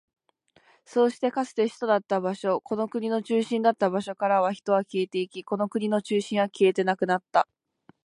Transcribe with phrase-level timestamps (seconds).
[0.83, 7.47] そうして、かつて首都だった場所、この国の中心だった場所から人は消えていき、この国の中心は消えてなくなった。